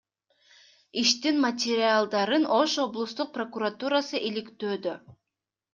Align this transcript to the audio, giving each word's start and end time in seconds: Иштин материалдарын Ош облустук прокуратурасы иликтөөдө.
Иштин 1.01 1.35
материалдарын 1.45 2.45
Ош 2.59 2.71
облустук 2.85 3.29
прокуратурасы 3.37 4.17
иликтөөдө. 4.31 4.93